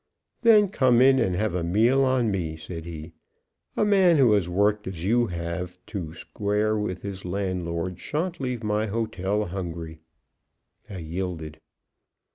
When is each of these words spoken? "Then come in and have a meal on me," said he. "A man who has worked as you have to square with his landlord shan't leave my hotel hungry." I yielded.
"Then 0.41 0.69
come 0.69 0.99
in 0.99 1.19
and 1.19 1.35
have 1.35 1.53
a 1.53 1.63
meal 1.63 2.03
on 2.03 2.31
me," 2.31 2.57
said 2.57 2.85
he. 2.85 3.13
"A 3.77 3.85
man 3.85 4.17
who 4.17 4.31
has 4.31 4.49
worked 4.49 4.87
as 4.87 5.05
you 5.05 5.27
have 5.27 5.77
to 5.85 6.15
square 6.15 6.75
with 6.75 7.03
his 7.03 7.23
landlord 7.23 7.99
shan't 7.99 8.39
leave 8.39 8.63
my 8.63 8.87
hotel 8.87 9.45
hungry." 9.45 9.99
I 10.89 10.97
yielded. 10.97 11.59